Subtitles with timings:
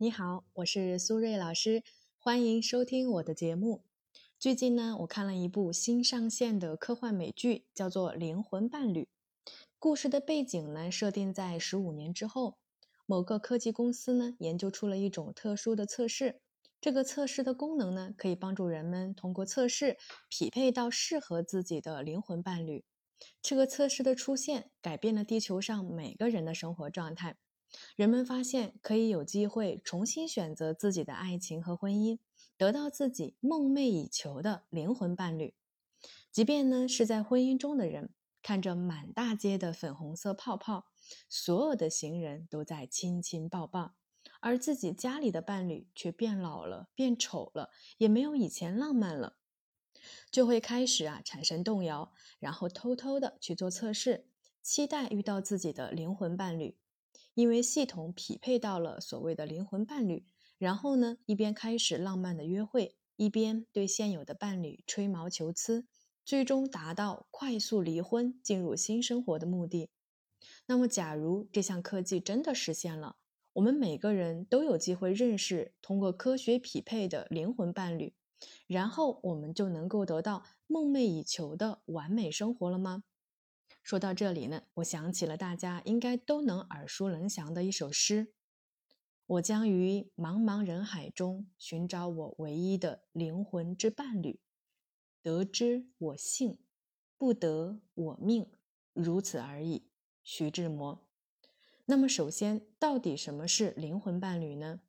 [0.00, 1.82] 你好，我是苏瑞老师，
[2.18, 3.82] 欢迎收听我的节目。
[4.38, 9.08] 最近呢，我看了一部新上线的科幻美剧，叫做《灵魂伴侣》。
[9.80, 12.58] 故事的背景呢，设定在十五年之后，
[13.06, 16.40] 某个科技公司呢，研究出了一种特殊的测试。
[16.80, 19.96] 这个测试的功能呢，可以帮助人们通过测试
[20.28, 22.84] 匹配到适合自己的灵魂伴侣。
[23.42, 27.36] 这个测试的出现，改变了地球上每个人的生活状态。
[27.96, 32.18] 人们发现可以有机会重新选择自己的爱情和婚姻，
[32.56, 35.54] 得到自己梦寐以求的灵魂伴侣。
[36.30, 38.10] 即便呢是在婚姻中的人，
[38.42, 40.86] 看着满大街的粉红色泡泡，
[41.28, 43.94] 所有的行人都在亲亲抱抱。
[44.40, 49.36] 而自己家里的伴侣却变老了、变丑了，也没有以前浪漫了，
[50.30, 54.28] 就会开始啊产生动摇，然后偷偷的去做测试，
[54.62, 56.76] 期待遇到自己的灵魂伴侣，
[57.38, 60.24] 因为系统匹配到了所谓的灵魂伴侣，
[60.58, 65.86] 然后呢一边开始浪漫的约会，一边对现有的伴侣吹毛求疵，
[66.24, 69.88] 最终达到快速离婚、进入新生活的目的。
[70.66, 73.14] 那么，假如这项科技真的实现了？
[73.52, 78.14] 我们每个人都有机会认识通过科学匹配的灵魂伴侣，
[78.66, 83.04] 然后我们就能够得到梦寐以求的完美生活了吗？
[83.88, 88.34] 说到这里呢，我想起了大家应该都能耳熟能详的一首诗
[89.24, 94.42] ：“我将于茫茫人海中寻找我唯一的灵魂之伴侣，
[95.22, 96.58] 得之我幸，
[97.16, 98.50] 不得我命，
[98.92, 99.88] 如此而已。”
[100.22, 101.08] 徐志摩。
[101.86, 104.80] 那么，首先，到底什么是灵魂伴侣呢？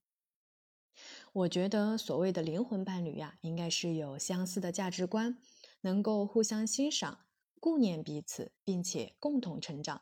[1.31, 5.37] 我觉得，所谓的灵魂伴侣呀，应该是有相似的价值观，
[5.79, 7.19] 能够互相欣赏、
[7.59, 10.01] 顾念彼此，并且共同成长。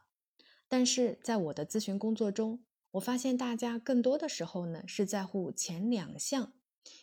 [0.67, 6.53] 但是在我的咨询工作中，我发现大家更多的时候呢，是在乎前两项，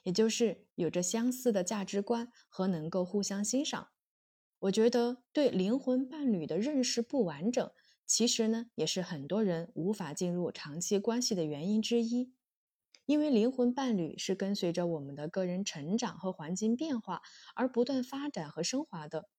[0.02, 3.88] 也就是有着相似的价值观和能够互相欣赏。
[4.60, 7.70] 我觉得对灵魂伴侣的认识不完整。
[8.06, 12.34] 其实呢，也是很多人无法进入长期关系的原因之一，
[13.06, 17.22] 因为灵魂伴侣是跟随着我们的个人成长和环境变化
[17.54, 19.30] 而不断发展和升华的，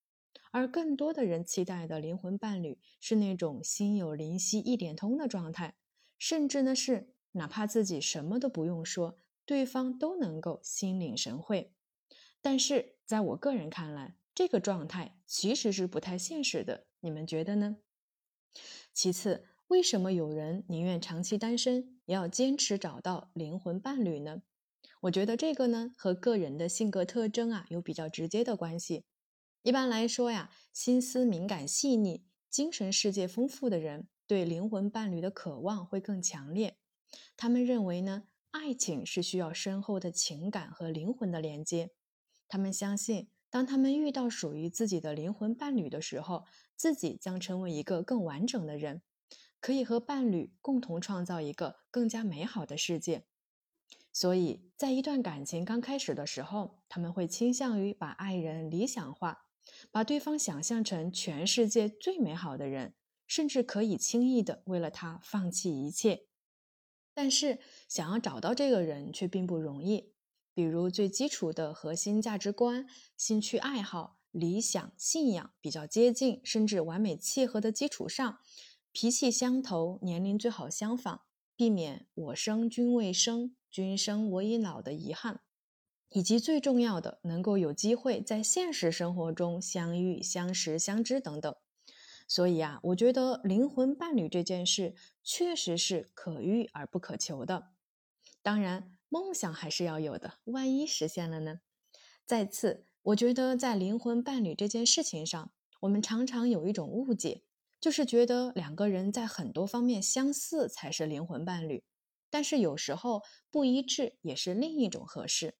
[0.56, 5.76] 而更多的人期待的灵魂伴侣是那种心有灵犀一点通的状态，
[6.18, 11.74] 甚至呢是哪怕自己什么都不用说，对方都能够心领神会。
[12.42, 17.76] 但是在我个人看来，这个状态其实是不太现实的，你们觉得呢？
[18.94, 24.42] 其次，为什么有人宁愿长期单身，也要坚持找到灵魂伴侣呢？
[25.02, 29.04] 我觉得这个呢，和个人的性格特征啊有比较直接的关系。
[29.66, 36.78] 一般来说呀，心思敏感细腻、精神世界丰富的人，对灵魂伴侣的渴望会更强烈。
[37.36, 41.90] 他们认为呢，爱情是需要深厚的情感和灵魂的连接。
[42.48, 43.30] 他们相信。
[43.50, 46.44] 当他们遇到属于自己的灵魂伴侣的时候，
[46.76, 49.02] 自己将成为一个更完整的人，
[49.60, 53.26] 可以和伴侣共同创造一个更加美好的世界。
[54.14, 59.45] 所以在一段感情刚开始的时候，他们会倾向于把爱人理想化，
[59.92, 62.94] 把对方想象成全世界最美好的人，
[63.28, 66.28] 甚至可以轻易的为了他放弃一切。
[67.14, 70.14] 但是想要找到这个人却并不容易。
[70.54, 72.88] 比如最基础的核心价值观、
[73.18, 78.40] 兴趣爱好、理想、信仰比较接近，甚至完美契合的基础上，
[78.94, 81.24] 脾气相投，年龄最好相仿，
[81.58, 85.42] 避免“我生君未生，君生我已老”的遗憾，
[86.16, 91.54] 以及最重要的，能够有机会在现实生活中相遇、相识、相知等等。
[92.26, 97.68] 所以啊，我觉得灵魂伴侣这件事确实是可遇而不可求的。
[98.42, 98.92] 当然。
[99.08, 101.62] 梦想还是要有的，万一实现了呢？
[102.26, 107.44] 再次，我觉得在灵魂伴侣这件事情上，我们常常有一种误解，
[107.80, 111.86] 就是觉得两个人在很多方面相似才是灵魂伴侣，
[112.30, 115.56] 但是有时候不一致也是另一种合适。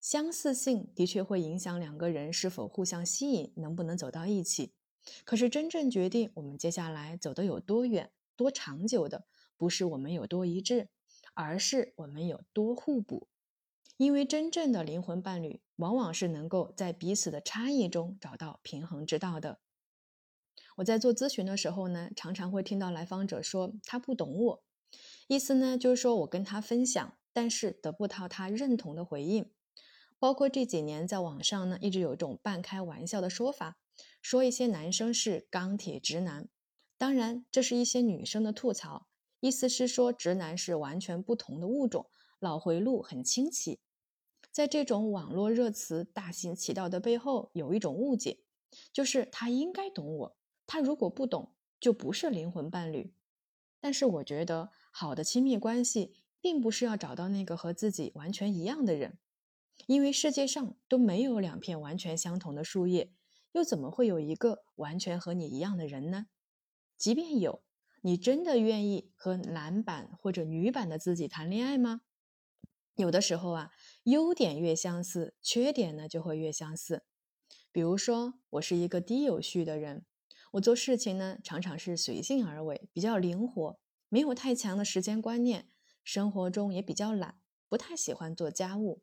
[0.00, 4.72] 相似性的确会影响两个人是否互相吸引，能不能走到一起。
[5.24, 9.26] 可是真正决定我们接下来走得有多远、多长久的，
[9.56, 10.88] 不是我们有多一致。
[11.32, 13.28] 而是我们有多互补，
[13.96, 19.60] 因为真正的灵魂伴侣往往是能够在彼此的差异中找到平衡之道的。
[20.76, 24.62] 我在做咨询的时候呢，常常会听到来访者说他不懂我，
[25.28, 29.50] 意思呢就是说我跟他分享，但是得不到他认同的回应。
[30.20, 33.78] 包括这几年在网上呢，一直有一种半开玩笑的说法，
[34.20, 36.48] 说一些男生是钢铁直男，
[36.98, 39.08] 当然这是一些女生的吐槽。
[39.40, 43.80] 意思是说，直男是完全不同的物种，脑回路很清奇。
[44.52, 48.40] 在这种网络热词大行其道的背后，有一种误解，
[48.92, 50.36] 就是他应该懂我，
[50.66, 53.14] 他如果不懂，就不是灵魂伴侣。
[53.80, 56.12] 但是我觉得，好的亲密关系，
[56.42, 59.16] 并不是要找到那个和自己完全一样的人，
[59.86, 63.12] 因为世界上都没有两片完全相同的树叶，
[63.52, 66.26] 又怎么会有一个完全和你一样的人呢？
[66.96, 67.62] 即便有，
[68.02, 72.02] 你真的愿意和男版或者女版的自己谈恋爱吗？
[72.96, 73.70] 有的时候啊。
[74.04, 77.04] 优点越相似，缺点呢就会越相似。
[77.70, 80.06] 比如说，我是一个低有序的人，
[80.52, 83.78] 我做事情呢常常是随性而为，比较灵活，
[84.08, 85.68] 没有太强的时间观念，
[86.02, 87.38] 生活中也比较懒，
[87.68, 89.02] 不太喜欢做家务。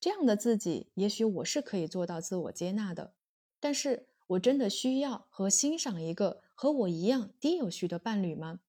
[0.00, 3.14] 这样的自己，也许我是可以做到自我接纳的。
[3.60, 8.60] 但是我真的需要和欣赏一个和我一样低有序的伴侣吗？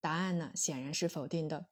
[0.00, 1.66] 答案呢显然是否定的。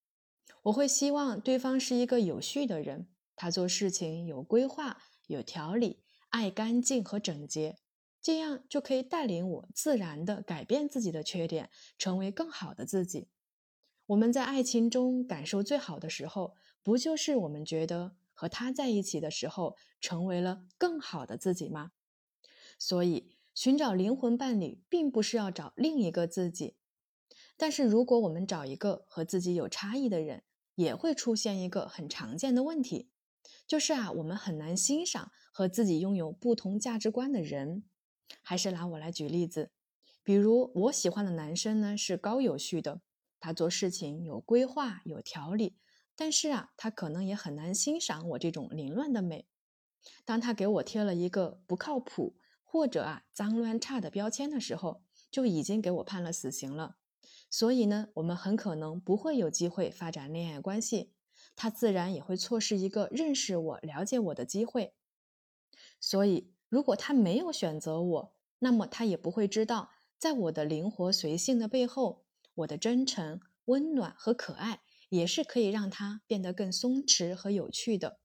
[0.62, 3.08] 我会希望对方是一个有序的人。
[3.36, 7.78] 他做事情有规划、有条理，爱干净和整洁，
[8.20, 13.28] 这样就可以带领我自然的改变自己的缺点，成为更好的自己。
[14.06, 21.92] 我们在爱情中感受最好的时候，不就是我们觉得和他在一起的时候，成为了更好的自己吗？
[22.78, 26.74] 所以，寻找灵魂伴侣，并不是要找另一个自己。
[27.58, 30.44] 但是，如果我们找一个和自己有差异的人，
[30.74, 33.10] 也会出现一个很常见的问题。
[33.66, 37.84] 就是啊，我们很难欣赏和自己拥有不同价值观的人。
[38.40, 39.70] 还是拿我来举例子，
[40.22, 43.02] 比如我喜欢的男生呢是高有序的，
[43.38, 45.76] 他做事情有规划、有条理，
[46.20, 49.48] 但是啊，他可能也很难欣赏我这种凌乱的美。
[50.26, 56.98] 当他给我贴了一个不靠谱或者啊脏乱差的标签的时候，就已经给我判了死刑了。
[57.48, 61.14] 所以呢，我们很可能不会有机会发展恋爱关系。
[61.56, 64.92] 他自然也会错失一个认识我、了解我的机会。
[65.98, 72.26] 所以，如果他没有选择我，那么他也不会知道，在我的灵活随性的背后，
[72.56, 78.18] 我的真诚、温暖和可爱，也是可以让他变得更松弛和有趣的。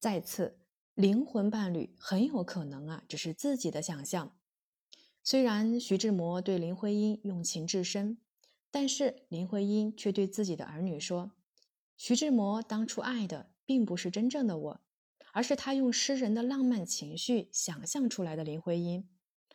[0.00, 0.58] 再次，
[0.94, 4.36] 灵魂伴侣很有可能啊，只是自己的想象。
[5.22, 8.18] 虽然徐志摩对林徽因用情至深，
[8.70, 11.32] 但是林徽因却对自己的儿女说。
[11.96, 14.80] 徐志摩当初爱的并不是真正的我，
[15.32, 19.08] 而是他用诗人的浪漫情绪想象出来的林徽因。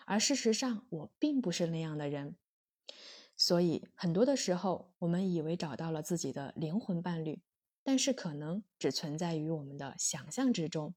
[0.06, 2.36] 而事实上，我并不是那样的人。
[3.42, 7.42] 所以，很多的时候，我们以为找到了自己的灵魂伴侣，
[7.84, 10.94] 但是可能只存在于我们的想象之中。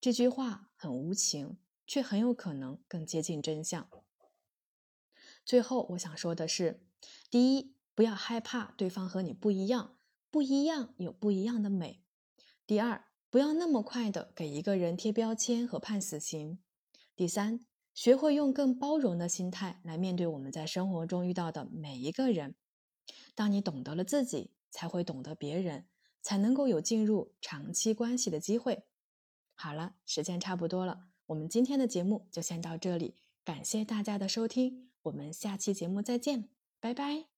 [0.00, 3.90] 这句话很无情，却很有可能更接近真相。
[5.44, 6.86] 最后，我想说的是：
[7.28, 9.98] 第一，不要害怕对方和你不一样。
[10.30, 12.04] 不一样有不一样的美。
[12.64, 16.62] 第二，不要那么快的给一个人贴标签和判死刑。
[17.16, 22.54] 第三，学会用更包容的心态来面对我们在生活中遇到的每一个人。
[23.34, 25.86] 当你懂得了自己，才会懂得别人，
[26.22, 28.84] 才能够有进入长期关系的机会。
[29.54, 36.48] 好了，时间差不多了，我们今天的节目就先到这里，感谢大家的收听，我们下期节目再见，
[36.80, 37.31] 拜拜。